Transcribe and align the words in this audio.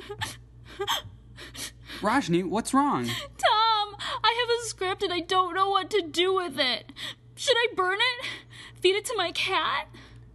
Roshni, 2.00 2.44
what's 2.44 2.74
wrong? 2.74 3.06
Tom, 3.06 3.96
I 4.24 4.36
have 4.40 4.58
a 4.58 4.68
script 4.68 5.02
and 5.02 5.12
I 5.12 5.20
don't 5.20 5.54
know 5.54 5.70
what 5.70 5.90
to 5.90 6.02
do 6.02 6.34
with 6.34 6.58
it. 6.58 6.92
Should 7.36 7.56
I 7.56 7.68
burn 7.74 7.98
it? 7.98 8.26
Feed 8.80 8.96
it 8.96 9.04
to 9.06 9.16
my 9.16 9.32
cat? 9.32 9.88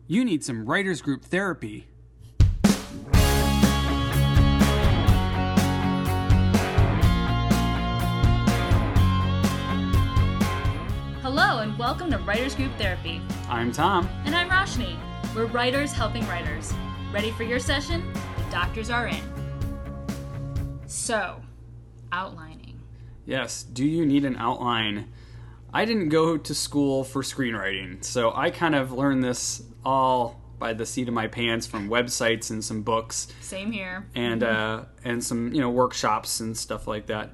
You 0.08 0.24
need 0.24 0.44
some 0.44 0.66
writers 0.66 1.02
group 1.02 1.26
therapy. 1.26 1.88
Hello 11.22 11.60
and 11.60 11.78
welcome 11.78 12.10
to 12.12 12.18
Writers 12.20 12.56
Group 12.56 12.72
Therapy. 12.78 13.22
I'm 13.50 13.72
Tom. 13.72 14.10
And 14.26 14.34
I'm 14.34 14.50
Roshni. 14.50 14.98
We're 15.36 15.46
writers 15.48 15.92
helping 15.92 16.26
writers. 16.28 16.74
Ready 17.12 17.32
for 17.32 17.44
your 17.44 17.60
session? 17.60 18.12
The 18.14 18.52
doctors 18.52 18.90
are 18.90 19.08
in. 19.08 19.37
So, 20.88 21.42
outlining. 22.12 22.80
Yes, 23.26 23.64
do 23.64 23.86
you 23.86 24.06
need 24.06 24.24
an 24.26 24.38
outline? 24.38 25.12
I 25.74 25.84
didn't 25.86 26.10
go 26.10 26.38
to 26.38 26.56
school 26.56 27.04
for 27.04 27.22
screenwriting, 27.22 28.04
so 28.04 28.32
I 28.34 28.52
kind 28.52 28.74
of 28.74 28.94
learned 28.94 29.24
this 29.24 29.62
all 29.84 30.42
by 30.60 30.74
the 30.74 30.86
seat 30.86 31.08
of 31.08 31.14
my 31.14 31.28
pants 31.28 31.68
from 31.68 31.90
websites 31.90 32.50
and 32.50 32.64
some 32.64 32.82
books 32.82 33.28
Same 33.42 33.72
here. 33.72 34.08
and 34.16 34.44
uh, 34.44 34.86
and 35.04 35.24
some 35.24 35.54
you 35.54 35.62
know 35.62 35.70
workshops 35.70 36.40
and 36.40 36.58
stuff 36.58 36.88
like 36.88 37.08
that. 37.08 37.34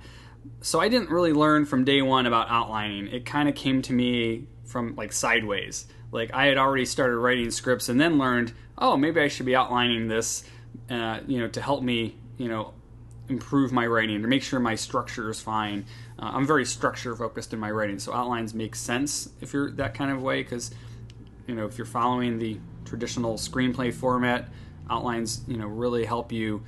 So 0.61 0.81
I 0.81 0.89
didn't 0.89 1.09
really 1.09 1.31
learn 1.31 1.65
from 1.65 1.85
day 1.85 2.01
one 2.01 2.25
about 2.25 2.49
outlining. 2.49 3.07
It 3.07 3.25
kind 3.25 3.47
of 3.47 3.55
came 3.55 3.81
to 3.83 3.93
me 3.93 4.47
from 4.65 4.95
like 4.95 5.13
sideways. 5.13 5.85
Like 6.11 6.33
I 6.33 6.47
had 6.47 6.57
already 6.57 6.85
started 6.85 7.17
writing 7.17 7.49
scripts 7.51 7.87
and 7.87 7.99
then 7.99 8.17
learned, 8.17 8.53
oh, 8.77 8.97
maybe 8.97 9.21
I 9.21 9.27
should 9.29 9.45
be 9.45 9.55
outlining 9.55 10.07
this, 10.07 10.43
uh, 10.89 11.19
you 11.27 11.39
know, 11.39 11.47
to 11.49 11.61
help 11.61 11.81
me, 11.81 12.17
you 12.37 12.49
know, 12.49 12.73
improve 13.29 13.71
my 13.71 13.85
writing 13.87 14.21
to 14.21 14.27
make 14.27 14.43
sure 14.43 14.59
my 14.59 14.75
structure 14.75 15.29
is 15.29 15.39
fine. 15.39 15.85
Uh, 16.19 16.31
I'm 16.33 16.45
very 16.45 16.65
structure 16.65 17.15
focused 17.15 17.53
in 17.53 17.59
my 17.59 17.71
writing, 17.71 17.99
so 17.99 18.13
outlines 18.13 18.53
make 18.53 18.75
sense 18.75 19.29
if 19.41 19.53
you're 19.53 19.71
that 19.71 19.93
kind 19.93 20.11
of 20.11 20.21
way 20.21 20.43
because, 20.43 20.71
you 21.47 21.55
know, 21.55 21.65
if 21.65 21.77
you're 21.77 21.85
following 21.85 22.39
the 22.39 22.59
traditional 22.85 23.35
screenplay 23.35 23.93
format, 23.93 24.49
outlines, 24.89 25.41
you 25.47 25.57
know, 25.57 25.67
really 25.67 26.05
help 26.05 26.31
you 26.31 26.63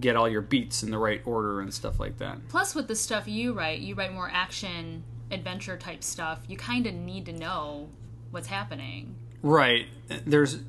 get 0.00 0.16
all 0.16 0.28
your 0.28 0.40
beats 0.40 0.82
in 0.82 0.90
the 0.90 0.98
right 0.98 1.20
order 1.26 1.60
and 1.60 1.72
stuff 1.72 2.00
like 2.00 2.18
that. 2.18 2.38
Plus, 2.48 2.74
with 2.74 2.88
the 2.88 2.96
stuff 2.96 3.28
you 3.28 3.52
write, 3.52 3.80
you 3.80 3.94
write 3.94 4.12
more 4.12 4.30
action, 4.32 5.04
adventure 5.30 5.76
type 5.76 6.02
stuff. 6.02 6.40
You 6.48 6.56
kind 6.56 6.86
of 6.86 6.94
need 6.94 7.26
to 7.26 7.32
know 7.32 7.88
what's 8.30 8.48
happening. 8.48 9.14
Right. 9.42 9.86
There's 10.24 10.60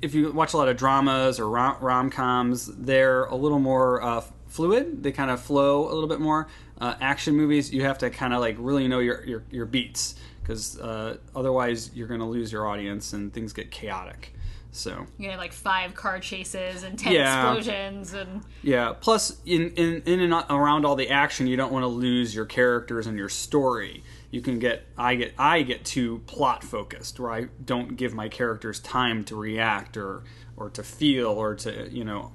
if 0.00 0.14
you 0.14 0.32
watch 0.32 0.52
a 0.52 0.56
lot 0.56 0.68
of 0.68 0.76
dramas 0.76 1.38
or 1.38 1.48
rom 1.48 2.10
coms, 2.10 2.66
they're 2.66 3.24
a 3.26 3.36
little 3.36 3.60
more 3.60 4.02
uh, 4.02 4.22
fluid. 4.52 5.02
They 5.02 5.12
kind 5.12 5.30
of 5.30 5.40
flow 5.40 5.90
a 5.90 5.92
little 5.92 6.08
bit 6.08 6.20
more. 6.20 6.48
Uh, 6.80 6.94
action 7.00 7.34
movies, 7.36 7.72
you 7.72 7.82
have 7.84 7.98
to 7.98 8.10
kind 8.10 8.34
of 8.34 8.40
like 8.40 8.56
really 8.58 8.86
know 8.88 8.98
your 8.98 9.24
your, 9.24 9.42
your 9.50 9.66
beats 9.66 10.14
because 10.42 10.78
uh, 10.80 11.16
otherwise 11.34 11.90
you're 11.94 12.08
going 12.08 12.20
to 12.20 12.26
lose 12.26 12.50
your 12.52 12.66
audience 12.66 13.12
and 13.12 13.32
things 13.32 13.52
get 13.52 13.70
chaotic. 13.70 14.34
So 14.74 15.06
You 15.18 15.28
have 15.30 15.38
like 15.38 15.52
five 15.52 15.94
car 15.94 16.18
chases 16.18 16.82
and 16.82 16.98
ten 16.98 17.12
Yeah. 17.12 17.52
explosions 17.54 18.14
and 18.14 18.40
yeah. 18.62 18.94
Plus, 18.98 19.38
in 19.44 19.70
in 19.74 20.02
in 20.06 20.20
and 20.20 20.32
around 20.48 20.86
all 20.86 20.96
the 20.96 21.10
action, 21.10 21.46
you 21.46 21.56
don't 21.56 21.72
want 21.72 21.82
to 21.82 21.88
lose 21.88 22.34
your 22.34 22.46
characters 22.46 23.06
and 23.06 23.18
your 23.18 23.28
story. 23.28 24.02
You 24.30 24.40
can 24.40 24.58
get 24.58 24.84
I 24.96 25.14
get 25.16 25.34
I 25.38 25.60
get 25.62 25.84
too 25.84 26.22
plot 26.26 26.64
focused, 26.64 27.20
where 27.20 27.30
I 27.30 27.48
don't 27.64 27.96
give 27.98 28.14
my 28.14 28.28
characters 28.30 28.80
time 28.80 29.24
to 29.24 29.36
react 29.36 29.98
or 29.98 30.22
or 30.56 30.70
to 30.70 30.82
feel 30.82 31.28
or 31.28 31.54
to 31.56 31.90
you 31.90 32.04
know 32.04 32.32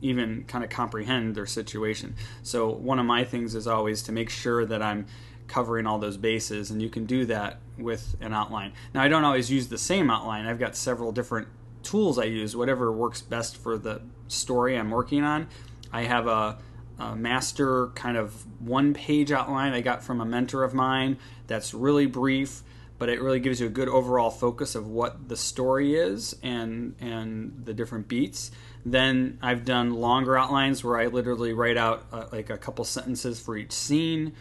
even 0.00 0.44
kind 0.44 0.62
of 0.64 0.70
comprehend 0.70 1.34
their 1.34 1.46
situation. 1.46 2.14
So 2.42 2.68
one 2.68 2.98
of 2.98 3.06
my 3.06 3.24
things 3.24 3.54
is 3.54 3.66
always 3.66 4.02
to 4.02 4.12
make 4.12 4.30
sure 4.30 4.64
that 4.64 4.82
I'm 4.82 5.06
covering 5.48 5.86
all 5.86 5.98
those 5.98 6.16
bases, 6.16 6.70
and 6.70 6.80
you 6.80 6.90
can 6.90 7.06
do 7.06 7.24
that 7.26 7.58
with 7.78 8.16
an 8.20 8.32
outline. 8.32 8.72
Now 8.94 9.02
I 9.02 9.08
don't 9.08 9.24
always 9.24 9.50
use 9.50 9.68
the 9.68 9.78
same 9.78 10.10
outline. 10.10 10.46
I've 10.46 10.58
got 10.58 10.76
several 10.76 11.10
different 11.10 11.48
tools 11.82 12.18
I 12.18 12.24
use, 12.24 12.54
whatever 12.54 12.92
works 12.92 13.22
best 13.22 13.56
for 13.56 13.78
the 13.78 14.02
story 14.28 14.76
I'm 14.76 14.90
working 14.90 15.24
on. 15.24 15.48
I 15.92 16.02
have 16.02 16.26
a, 16.26 16.58
a 16.98 17.16
master 17.16 17.88
kind 17.88 18.16
of 18.16 18.44
one 18.60 18.92
page 18.92 19.32
outline 19.32 19.72
I 19.72 19.80
got 19.80 20.02
from 20.02 20.20
a 20.20 20.24
mentor 20.24 20.64
of 20.64 20.74
mine 20.74 21.16
that's 21.46 21.72
really 21.72 22.06
brief, 22.06 22.62
but 22.98 23.08
it 23.08 23.22
really 23.22 23.40
gives 23.40 23.60
you 23.60 23.68
a 23.68 23.70
good 23.70 23.88
overall 23.88 24.30
focus 24.30 24.74
of 24.74 24.86
what 24.86 25.28
the 25.28 25.36
story 25.36 25.94
is 25.94 26.36
and 26.42 26.94
and 27.00 27.62
the 27.64 27.72
different 27.72 28.08
beats. 28.08 28.50
Then 28.90 29.38
I've 29.42 29.64
done 29.64 29.94
longer 29.94 30.36
outlines 30.36 30.82
where 30.82 30.98
I 30.98 31.06
literally 31.06 31.52
write 31.52 31.76
out 31.76 32.04
uh, 32.12 32.26
like 32.32 32.50
a 32.50 32.56
couple 32.56 32.84
sentences 32.84 33.40
for 33.40 33.56
each 33.56 33.72
scene. 33.72 34.32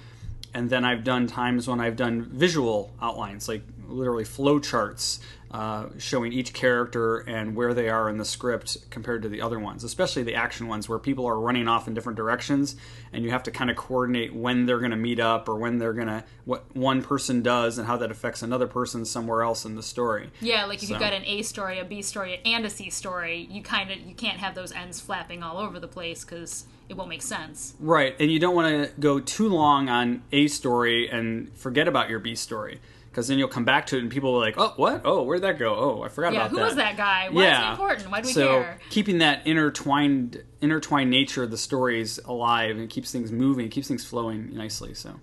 And 0.54 0.70
then 0.70 0.86
I've 0.86 1.04
done 1.04 1.28
times 1.28 1.68
when 1.68 1.80
I've 1.80 1.96
done 1.96 2.24
visual 2.24 2.92
outlines, 3.02 3.48
like 3.48 3.62
literally 3.88 4.24
flow 4.24 4.60
charts 4.60 5.20
uh, 5.50 5.86
showing 5.98 6.34
each 6.34 6.52
character 6.52 7.20
and 7.20 7.56
where 7.56 7.74
they 7.74 7.88
are 7.88 8.10
in 8.10 8.18
the 8.18 8.26
script 8.26 8.78
compared 8.90 9.22
to 9.22 9.30
the 9.30 9.42
other 9.42 9.58
ones, 9.58 9.84
especially 9.86 10.22
the 10.24 10.36
action 10.36 10.68
ones 10.68 10.90
where 10.90 11.00
people 11.00 11.26
are 11.26 11.40
running 11.40 11.70
off 11.70 11.88
in 11.88 11.94
different 11.94 12.18
directions 12.18 12.76
and 13.14 13.24
you 13.24 13.32
have 13.32 13.44
to 13.44 13.52
kind 13.52 13.70
of 13.70 13.78
coordinate 13.78 14.36
when 14.36 14.66
they're 14.66 14.80
going 14.80 14.92
to 14.92 14.98
meet 14.98 15.22
up 15.22 15.48
or 15.48 15.56
when 15.56 15.78
they're 15.78 15.94
going 15.94 16.08
to, 16.08 16.22
what 16.44 16.66
one 16.76 17.02
person 17.02 17.42
does 17.42 17.78
and 17.78 17.88
how 17.88 17.96
that 17.96 18.12
affects 18.12 18.42
another 18.42 18.68
person 18.68 19.06
somewhere 19.06 19.42
else 19.42 19.64
in 19.64 19.76
the 19.76 19.84
story. 19.84 20.30
yeah, 20.42 20.66
like 20.66 20.80
if 20.84 20.90
So- 20.90 20.94
you've 20.96 21.00
got 21.00 21.14
an 21.14 21.24
A 21.26 21.42
story, 21.44 21.80
a 21.80 21.86
B 21.86 22.02
story, 22.02 22.42
and 22.44 22.66
a 22.66 22.70
C 22.70 22.90
story, 22.90 23.48
you 23.50 23.62
kind 23.64 23.90
of 23.90 24.00
you 24.00 24.16
can't 24.16 24.40
have 24.40 24.54
those 24.54 24.74
ends 24.74 25.00
flapping 25.00 25.44
all 25.44 25.58
over 25.60 25.80
the 25.80 25.88
place 25.88 26.26
because 26.26 26.66
it 26.90 26.98
won't 26.98 27.10
make 27.10 27.22
sense. 27.22 27.74
Right, 27.80 28.16
and 28.20 28.30
you 28.30 28.40
don't 28.40 28.56
want 28.56 28.68
to 28.90 29.00
go 29.00 29.22
too 29.22 29.48
long 29.48 29.88
on 29.88 30.24
a 30.34 30.48
story 30.50 31.10
and 31.10 31.52
forget 31.58 31.88
about 31.88 32.10
your 32.10 32.20
B 32.20 32.36
story. 32.36 32.80
Because 33.18 33.30
then 33.30 33.40
you'll 33.40 33.48
come 33.48 33.66
back 33.66 33.88
to 33.88 33.98
it 33.98 34.02
and 34.04 34.12
people 34.12 34.32
will 34.32 34.42
be 34.42 34.46
like, 34.46 34.60
oh, 34.60 34.74
what? 34.76 35.02
Oh, 35.04 35.24
where'd 35.24 35.42
that 35.42 35.58
go? 35.58 35.74
Oh, 35.74 36.04
I 36.04 36.08
forgot 36.08 36.34
Yeah, 36.34 36.42
about 36.42 36.50
who 36.52 36.58
that. 36.58 36.62
Who 36.62 36.66
was 36.68 36.76
that 36.76 36.98
guy? 36.98 37.30
Why 37.32 37.50
is 37.50 37.58
he 37.58 37.66
important? 37.72 38.12
Why 38.12 38.22
do 38.22 38.28
we 38.28 38.34
so 38.34 38.48
care? 38.48 38.80
keeping 38.92 39.18
that 39.18 39.48
intertwined 39.48 40.44
intertwined 40.62 41.10
nature 41.10 41.42
of 41.42 41.50
the 41.50 41.58
stories 41.58 42.20
alive 42.26 42.78
and 42.78 42.88
keeps 42.88 43.12
things 43.12 43.32
moving, 43.32 43.70
keeps 43.70 43.88
things 43.88 44.06
flowing 44.06 44.56
nicely. 44.56 44.94
So 44.94 45.20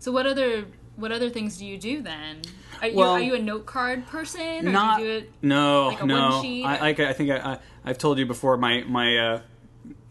So 0.00 0.10
what 0.10 0.26
other 0.26 0.64
what 0.96 1.12
other 1.12 1.30
things 1.30 1.56
do 1.56 1.66
you 1.66 1.78
do 1.78 2.02
then? 2.02 2.42
Are 2.82 2.88
you 2.88 2.96
Well, 2.96 3.12
are 3.12 3.20
you 3.20 3.36
a 3.36 3.40
note 3.40 3.64
card 3.64 4.08
person 4.08 4.66
or 4.66 4.72
not 4.72 4.98
do 4.98 5.04
you 5.04 5.08
do 5.10 5.16
it? 5.18 5.32
no 5.40 5.86
like 5.90 6.02
a 6.02 6.06
no. 6.06 6.30
one 6.30 6.42
sheet? 6.42 6.64
I, 6.64 6.88
I, 6.88 6.88
I 6.88 7.12
think 7.12 7.30
I, 7.30 7.36
I 7.38 7.58
I've 7.84 7.98
told 7.98 8.18
you 8.18 8.26
before 8.26 8.56
my 8.56 8.82
my 8.88 9.16
uh, 9.16 9.40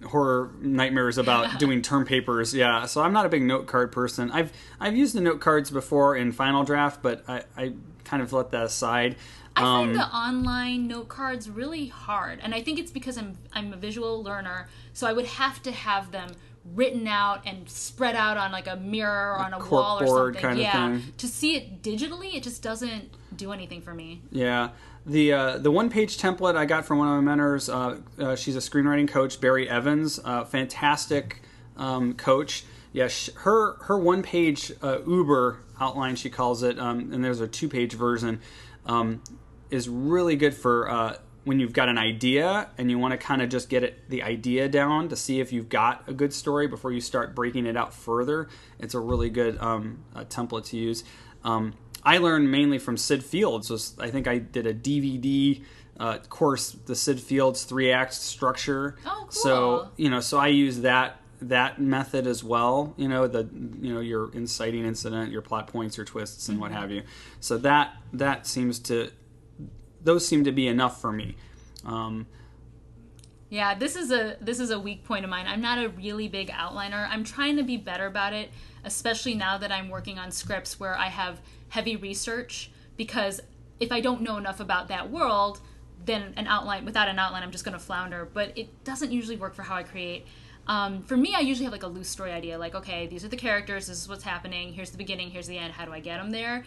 horror 0.05 0.51
nightmares 0.61 1.17
about 1.17 1.59
doing 1.59 1.81
term 1.81 2.05
papers. 2.05 2.53
Yeah, 2.53 2.85
so 2.85 3.01
I'm 3.01 3.13
not 3.13 3.25
a 3.25 3.29
big 3.29 3.43
note 3.43 3.67
card 3.67 3.91
person. 3.91 4.31
I've 4.31 4.51
I've 4.79 4.95
used 4.95 5.15
the 5.15 5.21
note 5.21 5.39
cards 5.39 5.71
before 5.71 6.15
in 6.15 6.31
Final 6.31 6.63
Draft, 6.63 7.01
but 7.01 7.23
I, 7.27 7.43
I 7.57 7.73
kind 8.03 8.21
of 8.23 8.31
let 8.33 8.51
that 8.51 8.63
aside. 8.65 9.15
I 9.55 9.61
Um, 9.61 9.87
find 9.87 9.95
the 9.95 10.07
online 10.15 10.87
note 10.87 11.09
cards 11.09 11.49
really 11.49 11.87
hard, 11.87 12.39
and 12.41 12.53
I 12.55 12.61
think 12.61 12.79
it's 12.79 12.91
because 12.91 13.17
I'm 13.17 13.37
I'm 13.53 13.73
a 13.73 13.77
visual 13.77 14.23
learner, 14.23 14.67
so 14.93 15.07
I 15.07 15.13
would 15.13 15.25
have 15.25 15.61
to 15.63 15.71
have 15.71 16.11
them 16.11 16.29
written 16.75 17.07
out 17.07 17.41
and 17.47 17.67
spread 17.69 18.15
out 18.15 18.37
on 18.37 18.51
like 18.51 18.67
a 18.67 18.75
mirror 18.75 19.31
or 19.33 19.39
on 19.39 19.53
a 19.53 19.59
wall 19.69 20.01
or 20.03 20.07
something. 20.33 20.41
kind 20.41 20.53
of 20.53 20.59
yeah, 20.59 20.97
thing. 20.99 21.13
to 21.17 21.27
see 21.27 21.55
it 21.55 21.81
digitally, 21.81 22.35
it 22.35 22.43
just 22.43 22.61
doesn't 22.61 23.09
do 23.35 23.51
anything 23.51 23.81
for 23.81 23.93
me. 23.93 24.21
Yeah. 24.31 24.69
The 25.05 25.33
uh, 25.33 25.57
the 25.57 25.71
one 25.71 25.89
page 25.89 26.17
template 26.17 26.55
I 26.55 26.65
got 26.65 26.85
from 26.85 26.97
one 26.99 27.07
of 27.07 27.15
my 27.15 27.21
mentors. 27.21 27.69
Uh, 27.69 27.99
uh, 28.19 28.35
she's 28.35 28.55
a 28.55 28.59
screenwriting 28.59 29.07
coach, 29.07 29.39
Barri 29.39 29.67
Evins. 29.67 30.19
Uh, 30.23 30.43
fantastic 30.43 31.41
um, 31.77 32.13
coach. 32.13 32.63
Yeah, 32.91 33.09
her 33.35 33.75
her 33.83 33.97
one 33.97 34.23
page 34.23 34.71
uh, 34.81 34.99
Uber 35.07 35.59
outline 35.79 36.15
she 36.15 36.29
calls 36.29 36.63
it, 36.63 36.77
um, 36.79 37.11
and 37.13 37.23
there's 37.23 37.41
a 37.41 37.47
two 37.47 37.69
page 37.69 37.93
version. 37.93 38.41
Um, 38.85 39.21
is 39.69 39.87
really 39.87 40.35
good 40.35 40.55
for 40.55 40.89
uh, 40.89 41.17
when 41.43 41.59
you've 41.59 41.73
got 41.73 41.89
an 41.89 41.97
idea 41.97 42.69
and 42.77 42.89
you 42.89 42.97
want 42.97 43.11
to 43.11 43.17
kind 43.17 43.41
of 43.41 43.49
just 43.49 43.69
get 43.69 43.83
it 43.83 44.09
the 44.09 44.23
idea 44.23 44.67
down 44.67 45.09
to 45.09 45.15
see 45.15 45.39
if 45.39 45.53
you've 45.53 45.69
got 45.69 46.03
a 46.07 46.13
good 46.13 46.33
story 46.33 46.67
before 46.67 46.91
you 46.91 46.99
start 46.99 47.35
breaking 47.35 47.65
it 47.67 47.77
out 47.77 47.93
further. 47.93 48.49
It's 48.79 48.95
a 48.95 48.99
really 48.99 49.29
good 49.29 49.59
um, 49.59 50.03
template 50.15 50.65
to 50.69 50.77
use. 50.77 51.03
Um, 51.43 51.73
I 52.03 52.17
learned 52.17 52.51
mainly 52.51 52.77
from 52.77 52.97
Syd 52.97 53.23
Fields. 53.23 53.69
Was 53.69 53.95
I 53.99 54.09
think 54.09 54.27
I 54.27 54.37
did 54.37 54.65
a 54.65 54.73
DVD 54.73 55.63
uh, 55.99 56.17
course, 56.29 56.71
the 56.85 56.95
Syd 56.95 57.19
Fields 57.19 57.63
three 57.63 57.91
act 57.91 58.13
structure. 58.13 58.95
Oh, 59.05 59.21
cool. 59.23 59.31
So 59.31 59.89
you 59.97 60.09
know, 60.09 60.21
so 60.21 60.37
I 60.37 60.47
use 60.47 60.81
that 60.81 61.19
that 61.41 61.79
method 61.81 62.25
as 62.25 62.43
well. 62.43 62.93
You 62.97 63.09
know, 63.09 63.27
the 63.27 63.49
you 63.81 63.93
know 63.93 63.99
your 63.99 64.31
inciting 64.33 64.85
incident, 64.85 65.31
your 65.31 65.41
plot 65.41 65.67
points, 65.67 65.97
your 65.97 66.05
twists, 66.05 66.47
and 66.47 66.59
what 66.59 66.71
have 66.71 66.91
you. 66.91 67.03
So 67.41 67.57
that 67.59 67.93
that 68.13 68.47
seems 68.47 68.79
to 68.79 69.11
those 70.01 70.25
seem 70.25 70.45
to 70.45 70.51
be 70.51 70.67
enough 70.67 71.01
for 71.01 71.11
me. 71.11 71.35
Um, 71.85 72.27
Yeah, 73.49 73.75
this 73.75 73.95
is 73.95 74.11
a 74.11 74.37
this 74.39 74.59
is 74.59 74.69
a 74.71 74.79
weak 74.79 75.03
point 75.03 75.25
of 75.25 75.29
mine. 75.29 75.47
I'm 75.47 75.61
not 75.61 75.83
a 75.83 75.89
really 75.89 76.29
big 76.29 76.49
outliner. 76.49 77.09
I'm 77.09 77.25
trying 77.25 77.57
to 77.57 77.63
be 77.63 77.75
better 77.75 78.05
about 78.05 78.33
it, 78.33 78.51
especially 78.83 79.35
now 79.35 79.57
that 79.57 79.71
I'm 79.71 79.89
working 79.89 80.17
on 80.19 80.31
scripts 80.31 80.79
where 80.79 80.97
I 80.97 81.07
have 81.07 81.41
heavy 81.69 81.95
research 81.95 82.71
because 82.97 83.41
if 83.79 83.91
I 83.91 84.01
don't 84.01 84.21
know 84.21 84.37
enough 84.37 84.59
about 84.59 84.87
that 84.89 85.09
world, 85.09 85.61
then 86.05 86.33
an 86.37 86.47
outline 86.47 86.85
without 86.85 87.07
an 87.07 87.19
outline 87.19 87.43
i'm 87.43 87.51
just 87.51 87.63
going 87.63 87.73
to 87.73 87.79
flounder. 87.79 88.27
But 88.31 88.57
it 88.57 88.83
doesn't 88.83 89.11
usually 89.11 89.37
work 89.37 89.53
for 89.53 89.63
how 89.63 89.75
i 89.75 89.83
create. 89.83 90.25
Um, 90.67 91.01
for 91.03 91.17
me 91.17 91.33
i 91.35 91.39
usually 91.39 91.65
have 91.65 91.71
like 91.71 91.83
a 91.83 91.87
loose 91.87 92.09
story 92.09 92.31
idea 92.31 92.57
like 92.59 92.75
okay 92.75 93.07
these 93.07 93.25
are 93.25 93.27
the 93.27 93.37
characters 93.37 93.87
this 93.87 93.97
is 94.01 94.07
what's 94.07 94.23
happening 94.23 94.71
here's 94.71 94.91
the 94.91 94.99
beginning 94.99 95.31
here's 95.31 95.47
the 95.47 95.57
end 95.57 95.73
how 95.73 95.83
do 95.83 95.91
i 95.91 95.99
get 95.99 96.17
them 96.17 96.29
there? 96.31 96.63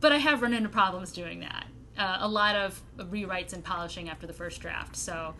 But 0.00 0.12
i 0.12 0.18
have 0.18 0.42
run 0.42 0.54
into 0.54 0.68
problems 0.68 1.12
doing 1.12 1.40
that. 1.40 1.66
Uh, 1.98 2.18
a 2.20 2.28
lot 2.28 2.56
of 2.56 2.80
rewrites 2.96 3.52
and 3.52 3.62
polishing 3.62 4.08
after 4.08 4.26
the 4.26 4.32
first 4.32 4.60
draft 4.60 4.96
so 4.96 5.34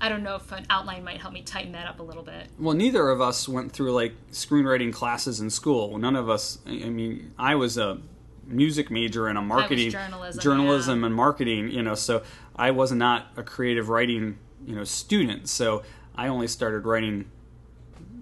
I 0.00 0.08
don't 0.08 0.22
know 0.22 0.36
if 0.36 0.50
an 0.52 0.66
outline 0.70 1.04
might 1.04 1.20
help 1.20 1.34
me 1.34 1.42
tighten 1.42 1.72
that 1.72 1.86
up 1.86 2.00
a 2.00 2.02
little 2.02 2.22
bit. 2.22 2.48
Well, 2.58 2.74
neither 2.74 3.08
of 3.10 3.20
us 3.20 3.48
went 3.48 3.72
through 3.72 3.92
like 3.92 4.14
screenwriting 4.32 4.92
classes 4.92 5.40
in 5.40 5.50
school. 5.50 5.98
None 5.98 6.16
of 6.16 6.30
us. 6.30 6.58
I 6.66 6.88
mean, 6.88 7.32
I 7.38 7.54
was 7.54 7.76
a 7.76 7.98
music 8.46 8.90
major 8.90 9.28
and 9.28 9.36
a 9.36 9.42
marketing 9.42 9.90
journalism, 9.90 10.40
journalism 10.42 11.00
yeah. 11.00 11.06
and 11.06 11.14
marketing. 11.14 11.70
You 11.70 11.82
know, 11.82 11.94
so 11.94 12.22
I 12.56 12.70
was 12.70 12.92
not 12.92 13.26
a 13.36 13.42
creative 13.42 13.88
writing 13.88 14.38
you 14.66 14.74
know 14.74 14.84
student. 14.84 15.48
So 15.48 15.82
I 16.14 16.28
only 16.28 16.48
started 16.48 16.84
writing, 16.86 17.30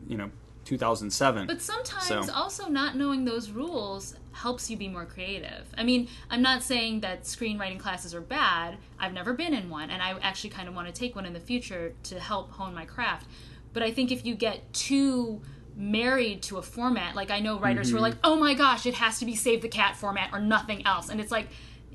you 0.06 0.16
know, 0.16 0.30
2007. 0.64 1.46
But 1.46 1.60
sometimes 1.60 2.06
So- 2.06 2.32
also 2.32 2.68
not 2.68 2.96
knowing 2.96 3.24
those 3.24 3.50
rules 3.50 4.14
helps 4.38 4.70
you 4.70 4.76
be 4.76 4.88
more 4.88 5.04
creative. 5.04 5.66
I 5.76 5.82
mean, 5.84 6.08
I'm 6.30 6.42
not 6.42 6.62
saying 6.62 7.00
that 7.00 7.24
screenwriting 7.24 7.78
classes 7.78 8.14
are 8.14 8.20
bad. 8.20 8.76
I've 8.98 9.12
never 9.12 9.32
been 9.32 9.52
in 9.54 9.68
one, 9.70 9.90
and 9.90 10.00
I 10.02 10.18
actually 10.20 10.50
kind 10.50 10.68
of 10.68 10.74
want 10.74 10.86
to 10.86 10.92
take 10.92 11.14
one 11.16 11.26
in 11.26 11.32
the 11.32 11.40
future 11.40 11.92
to 12.04 12.18
help 12.20 12.52
hone 12.52 12.74
my 12.74 12.84
craft. 12.84 13.26
But 13.72 13.82
I 13.82 13.90
think 13.90 14.10
if 14.10 14.24
you 14.24 14.34
get 14.34 14.72
too 14.72 15.42
married 15.76 16.42
to 16.42 16.56
a 16.58 16.62
format, 16.62 17.14
like 17.14 17.30
I 17.30 17.40
know 17.40 17.58
writers 17.58 17.90
who 17.90 17.96
Mm-hmm. 17.96 18.04
are 18.04 18.08
like, 18.08 18.18
"Oh 18.24 18.36
my 18.36 18.54
gosh, 18.54 18.86
it 18.86 18.94
has 18.94 19.18
to 19.20 19.24
be 19.26 19.34
save 19.36 19.62
the 19.62 19.68
cat 19.68 19.96
format 19.96 20.30
or 20.32 20.40
nothing 20.40 20.86
else," 20.86 21.08
and 21.10 21.20
it's 21.20 21.30
like. 21.32 21.48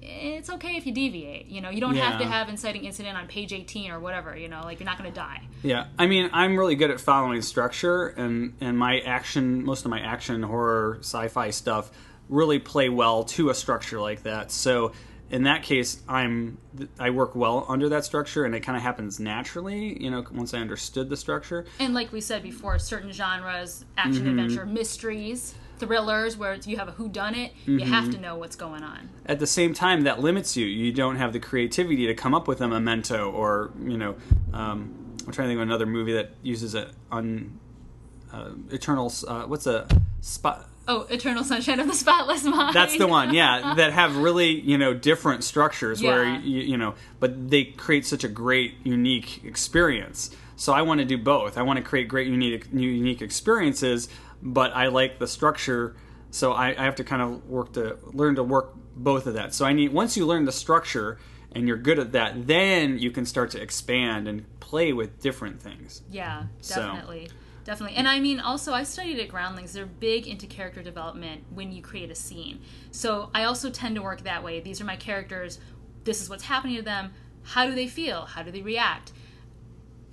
It's 0.06 0.50
okay 0.50 0.76
if 0.76 0.86
you 0.86 0.92
deviate. 0.92 1.46
You 1.46 1.62
know, 1.62 1.70
you 1.70 1.80
don't 1.80 1.96
have 1.96 2.20
to 2.20 2.26
have 2.26 2.50
inciting 2.50 2.84
incident 2.84 3.18
on 3.18 3.26
page 3.28 3.54
18 3.54 3.90
or 3.90 4.02
whatever. 4.02 4.36
You 4.36 4.50
know, 4.50 4.60
like 4.66 4.82
you're 4.82 4.86
not 4.86 4.98
going 4.98 5.10
to 5.10 5.16
die. 5.16 5.48
Yeah, 5.62 5.86
I 5.98 6.08
mean, 6.08 6.30
I'm 6.34 6.58
really 6.58 6.76
good 6.76 6.92
at 6.92 7.00
following 7.00 7.42
structure, 7.42 8.08
and 8.08 8.54
and 8.60 8.78
my 8.78 9.00
action, 9.00 9.64
most 9.64 9.86
of 9.86 9.92
my 9.92 10.02
action, 10.02 10.44
horror, 10.44 10.98
sci-fi 11.00 11.52
stuff, 11.52 11.90
really 12.30 12.60
play 12.60 12.90
well 12.90 13.24
to 13.24 13.50
a 13.50 13.54
structure 13.56 14.00
like 14.00 14.24
that. 14.24 14.52
So 14.52 14.92
in 15.30 15.44
that 15.44 15.64
case, 15.64 16.02
I'm 16.08 16.58
I 17.00 17.10
work 17.10 17.36
well 17.36 17.66
under 17.68 17.90
that 17.90 18.06
structure, 18.06 18.46
and 18.46 18.54
it 18.54 18.60
kind 18.62 18.76
of 18.78 18.84
happens 18.84 19.20
naturally. 19.20 20.02
You 20.02 20.12
know, 20.12 20.24
once 20.32 20.54
I 20.54 20.60
understood 20.60 21.10
the 21.10 21.18
structure. 21.18 21.66
And 21.80 21.94
like 21.94 22.12
we 22.12 22.22
said 22.22 22.44
before, 22.44 22.78
certain 22.80 23.12
genres, 23.12 23.86
action, 23.98 24.22
Mm-hmm. 24.26 24.30
adventure, 24.30 24.66
mysteries, 24.66 25.56
thrillers, 25.80 26.38
where 26.38 26.56
you 26.66 26.78
have 26.78 26.88
a 26.88 26.92
who 26.92 27.10
done 27.10 27.34
it, 27.34 27.52
you 27.66 27.80
Mm-hmm. 27.80 27.92
have 27.92 28.12
to 28.12 28.18
know 28.20 28.36
what's 28.36 28.56
going 28.56 28.84
on. 28.84 29.10
At 29.26 29.40
the 29.40 29.48
same 29.48 29.74
time, 29.74 30.02
that 30.02 30.20
limits 30.22 30.56
you. 30.56 30.66
You 30.68 30.92
don't 30.92 31.16
have 31.16 31.34
the 31.34 31.40
creativity 31.40 32.06
to 32.06 32.14
come 32.14 32.36
up 32.36 32.48
with 32.48 32.62
a 32.62 32.68
memento, 32.68 33.32
or 33.32 33.72
you 33.84 33.98
know, 33.98 34.16
um, 34.54 34.94
I'm 35.26 35.32
trying 35.34 35.48
to 35.48 35.52
think 35.52 35.58
of 35.58 35.62
another 35.68 35.86
movie 35.88 36.14
that 36.14 36.32
uses 36.44 36.76
a 36.76 36.92
un 37.12 37.60
uh, 38.32 38.52
eternal. 38.70 39.12
Uh, 39.28 39.44
what's 39.46 39.66
a 39.66 39.88
spot? 40.22 40.70
Oh, 40.88 41.02
Eternal 41.10 41.44
Sunshine 41.46 41.80
of 41.80 41.88
the 41.88 41.94
Spotless 41.96 42.44
Mind. 42.44 42.76
That's 42.76 42.98
the 42.98 43.08
one, 43.08 43.34
yeah, 43.34 43.74
that 43.78 43.94
have 43.94 44.18
really, 44.18 44.50
you 44.60 44.78
know, 44.78 44.94
different 44.94 45.44
structures 45.44 46.02
where 46.04 46.36
you, 46.40 46.62
you 46.62 46.78
know, 46.78 46.96
but 47.20 47.50
they 47.50 47.64
create 47.64 48.06
such 48.06 48.24
a 48.24 48.28
great 48.28 48.76
unique 48.84 49.44
experience. 49.46 50.32
So 50.56 50.74
I 50.74 50.82
want 50.82 51.00
to 51.00 51.06
do 51.06 51.18
both. 51.18 51.58
I 51.58 51.62
want 51.62 51.78
to 51.78 51.84
create 51.84 52.08
great 52.10 52.28
unique 52.28 52.68
unique 52.74 53.22
experiences, 53.22 54.10
but 54.42 54.72
I 54.76 54.88
like 54.88 55.20
the 55.20 55.28
structure, 55.28 55.96
so 56.32 56.52
I, 56.52 56.70
I 56.70 56.84
have 56.84 56.96
to 56.96 57.04
kind 57.04 57.22
of 57.22 57.50
work 57.50 57.74
to 57.74 57.98
learn 58.12 58.36
to 58.36 58.44
work 58.44 58.74
both 58.96 59.26
of 59.26 59.36
that. 59.36 59.54
So 59.54 59.66
I 59.66 59.74
need 59.74 59.94
once 59.94 60.18
you 60.18 60.26
learn 60.26 60.46
the 60.46 60.52
structure 60.52 61.18
and 61.54 61.68
you're 61.68 61.78
good 61.78 62.00
at 62.00 62.12
that, 62.12 62.48
then 62.48 62.98
you 63.00 63.10
can 63.12 63.26
start 63.26 63.52
to 63.52 63.62
expand 63.62 64.28
and 64.28 64.46
play 64.60 64.92
with 64.92 65.22
different 65.22 65.62
things. 65.62 66.02
Yeah, 66.12 66.44
So- 66.62 66.82
definitely. 67.64 67.96
And 67.98 68.08
I 68.08 68.20
mean, 68.20 68.40
also, 68.40 68.74
I 68.74 68.84
studied 68.84 69.20
at 69.20 69.30
Groundlings. 69.30 69.74
They're 69.74 69.86
big 69.86 70.28
into 70.28 70.48
character 70.48 70.82
development 70.82 71.44
when 71.54 71.72
you 71.72 71.82
create 71.82 72.12
a 72.12 72.16
scene. 72.16 72.62
So 72.92 73.30
I 73.34 73.44
also 73.44 73.70
tend 73.70 73.96
to 73.96 74.02
work 74.02 74.24
that 74.24 74.44
way. 74.44 74.60
These 74.60 74.82
are 74.82 74.86
my 74.86 74.96
characters. 74.96 75.60
This 76.04 76.22
is 76.22 76.30
what's 76.30 76.44
happening 76.44 76.78
to 76.78 76.82
them. 76.82 77.14
How 77.44 77.66
do 77.66 77.76
they 77.76 77.88
feel? 77.88 78.26
How 78.26 78.44
do 78.44 78.52
they 78.52 78.62
react? 78.62 79.12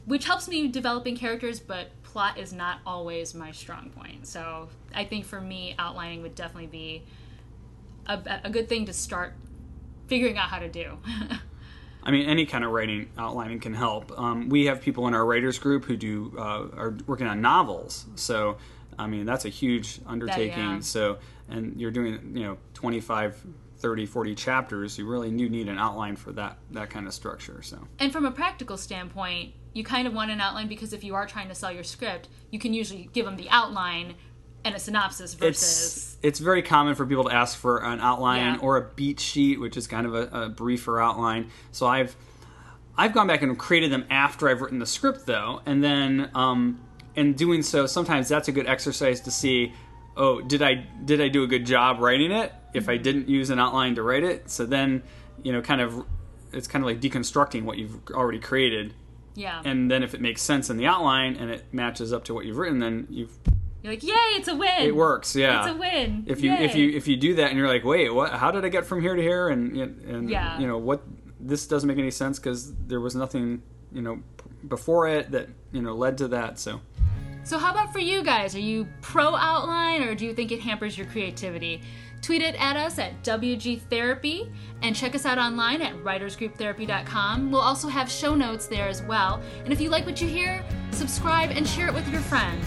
Which 0.05 0.25
helps 0.25 0.49
me 0.49 0.69
developing 0.69 1.17
characters, 1.17 1.61
but 1.61 1.89
plot 2.03 2.39
is 2.39 2.53
not 2.53 2.81
always 2.85 3.35
my 3.35 3.53
strong 3.53 3.91
point. 3.91 4.27
So 4.27 4.69
I 4.95 5.05
think 5.05 5.25
for 5.25 5.41
me, 5.41 5.75
outlining 5.79 6.23
would 6.23 6.35
definitely 6.35 6.67
be 6.67 7.05
a, 8.07 8.41
a 8.45 8.51
good 8.51 8.69
thing 8.69 8.87
to 8.87 8.93
start 8.93 9.35
figuring 10.09 10.37
out 10.37 10.49
how 10.49 10.59
to 10.59 10.69
do. 10.69 10.99
I 12.03 12.11
mean, 12.11 12.27
any 12.29 12.47
kind 12.47 12.65
of 12.65 12.71
writing 12.71 13.11
outlining 13.19 13.61
can 13.61 13.75
help. 13.75 14.19
Um, 14.19 14.49
we 14.49 14.67
have 14.67 14.81
people 14.81 15.07
in 15.07 15.15
our 15.15 15.25
writers 15.25 15.59
group 15.59 15.85
who 15.85 15.97
do 15.97 16.33
uh, 16.39 16.69
are 16.77 16.97
working 17.07 17.27
on 17.27 17.41
novels. 17.41 18.07
So, 18.15 18.57
I 18.99 19.07
mean, 19.07 19.27
that's 19.27 19.45
a 19.45 19.49
huge 19.49 20.01
undertaking. 20.07 20.59
yeah. 20.59 20.81
So, 20.81 21.19
and 21.49 21.79
you're 21.81 21.91
doing 21.91 22.33
you 22.35 22.45
know 22.45 22.59
25, 22.75 23.45
30, 23.79 24.07
40 24.07 24.35
chapters. 24.35 24.99
You 24.99 25.07
really 25.07 25.31
do 25.31 25.49
need 25.49 25.69
an 25.69 25.79
outline 25.79 26.17
for 26.17 26.33
that 26.33 26.59
that 26.71 26.91
kind 26.91 27.07
of 27.07 27.15
structure. 27.15 27.61
So, 27.63 27.79
And 27.99 28.13
from 28.13 28.25
a 28.25 28.31
practical 28.31 28.77
standpoint, 28.77 29.55
you 29.73 29.85
kind 29.85 30.07
of 30.07 30.15
want 30.15 30.31
an 30.31 30.41
outline 30.41 30.69
because 30.69 30.93
if 30.93 31.05
you 31.05 31.15
are 31.15 31.27
trying 31.27 31.49
to 31.49 31.55
sell 31.55 31.73
your 31.73 31.85
script, 31.85 32.29
you 32.51 32.59
can 32.59 32.75
usually 32.75 33.09
give 33.13 33.25
them 33.25 33.37
the 33.37 33.49
outline 33.51 34.15
and 34.65 34.75
a 34.75 34.79
synopsis 34.79 35.35
versus. 35.35 35.63
it's 35.63 36.10
it's 36.23 36.39
very 36.39 36.63
common 36.63 36.95
for 36.95 37.07
people 37.07 37.25
to 37.25 37.31
ask 37.35 37.57
for 37.59 37.79
an 37.79 38.01
outline 38.01 38.55
Yeah. 38.55 38.61
or 38.61 38.77
a 38.77 38.83
beat 38.95 39.21
sheet, 39.21 39.59
which 39.61 39.77
is 39.77 39.87
kind 39.87 40.07
of 40.07 40.15
a, 40.15 40.29
a 40.45 40.49
briefer 40.49 41.01
outline. 41.01 41.51
So 41.73 41.87
I've 41.87 42.15
I've 42.97 43.13
gone 43.13 43.27
back 43.27 43.41
and 43.43 43.59
created 43.59 43.91
them 43.91 44.05
after 44.11 44.49
I've 44.49 44.61
written 44.61 44.79
the 44.79 44.87
script, 44.87 45.25
though, 45.25 45.63
and 45.65 45.83
then 45.83 46.31
um, 46.35 46.81
in 47.15 47.33
doing 47.33 47.63
so, 47.63 47.87
sometimes 47.87 48.29
that's 48.29 48.49
a 48.49 48.53
good 48.53 48.67
exercise 48.67 49.21
to 49.23 49.31
see. 49.31 49.73
Oh, 50.17 50.41
did 50.43 50.61
I 50.61 50.87
did 51.05 51.21
I 51.21 51.29
do 51.29 51.43
a 51.43 51.47
good 51.47 51.65
job 51.65 52.01
writing 52.01 52.31
it? 52.33 52.53
If 52.75 52.89
I 52.89 52.99
didn't 52.99 53.29
use 53.29 53.49
an 53.51 53.59
outline 53.59 53.95
to 53.95 54.03
write 54.03 54.23
it, 54.25 54.51
so 54.51 54.67
then 54.67 55.03
you 55.43 55.53
know, 55.53 55.63
kind 55.63 55.81
of, 55.81 56.05
it's 56.53 56.69
kind 56.69 56.85
of 56.85 56.87
like 56.87 57.01
deconstructing 57.01 57.63
what 57.63 57.79
you've 57.79 57.97
already 58.11 58.39
created, 58.39 58.93
yeah. 59.35 59.63
and 59.65 59.91
then 59.91 60.03
if 60.03 60.13
it 60.13 60.21
makes 60.21 60.43
sense 60.43 60.69
in 60.69 60.77
the 60.77 60.85
outline 60.87 61.37
and 61.37 61.51
it 61.51 61.65
matches 61.73 62.13
up 62.13 62.25
to 62.25 62.35
what 62.35 62.45
you've 62.45 62.59
written, 62.59 62.79
then 62.79 63.07
you've 63.09 63.33
You're 63.83 63.93
like, 63.95 64.03
yay, 64.03 64.13
it's 64.37 64.49
a 64.49 64.55
win. 64.57 64.83
it 64.83 64.95
works. 64.95 65.35
Yeah, 65.35 65.65
It's 65.67 65.75
a 65.75 65.79
win. 65.79 66.25
if 66.27 66.41
you 66.43 66.53
if 66.53 66.75
you 66.75 66.91
if 66.91 67.09
you 67.09 67.17
do 67.17 67.35
that 67.37 67.49
and 67.51 67.59
you're 67.59 67.69
like 67.69 67.85
wait 67.85 68.13
what 68.15 68.33
how 68.33 68.51
did 68.51 68.65
i 68.65 68.69
get 68.69 68.85
from 68.85 69.01
here 69.01 69.15
to 69.17 69.23
here 69.23 69.49
and 69.49 69.75
and 69.77 70.29
Yeah. 70.31 70.59
you 70.59 70.67
know 70.67 70.77
what 70.79 71.03
this 71.41 71.67
doesn't 71.67 71.87
make 71.89 71.99
any 71.99 72.11
sense 72.11 72.39
because 72.39 72.75
there 72.87 73.01
was 73.01 73.15
nothing 73.15 73.63
you 73.93 74.03
know 74.03 74.21
before 74.69 75.09
it 75.09 75.31
that 75.31 75.49
you 75.73 75.81
know 75.81 75.95
led 75.95 76.19
to 76.19 76.29
that 76.29 76.59
so 76.59 76.81
So, 77.43 77.59
how 77.59 77.71
about 77.73 77.91
for 77.91 78.01
you 78.01 78.23
guys? 78.23 78.55
Are 78.55 78.61
you 78.73 78.87
pro 79.01 79.35
outline 79.35 80.03
or 80.03 80.15
do 80.15 80.27
you 80.27 80.35
think 80.35 80.53
it 80.53 80.61
hampers 80.61 80.99
your 80.99 81.07
creativity? 81.07 81.81
Tweet 82.21 82.43
it 82.43 82.55
at 82.61 82.77
us 82.77 82.99
at 82.99 83.23
WG 83.25 83.81
Therapy 83.89 84.53
and 84.83 84.95
check 84.95 85.15
us 85.15 85.25
out 85.25 85.39
online 85.39 85.81
at 85.81 85.95
writersgrouptherapy.com. 86.05 87.51
We'll 87.51 87.63
also 87.63 87.89
have 87.89 88.11
show 88.11 88.35
notes 88.35 88.67
there 88.67 88.89
as 88.89 89.03
well. 89.03 89.41
And 89.65 89.73
if 89.73 89.81
you 89.81 89.89
like 89.89 90.05
what 90.05 90.21
you 90.21 90.29
hear, 90.29 90.63
subscribe 90.91 91.51
and 91.51 91.67
share 91.67 91.89
it 91.89 91.95
with 91.95 92.07
your 92.09 92.21
friends. 92.21 92.67